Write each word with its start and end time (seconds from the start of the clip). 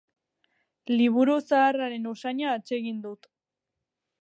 Liburu 0.91 1.35
zaharren 1.49 2.09
usaina 2.13 2.51
atsegin 2.55 3.05
dut. 3.05 3.31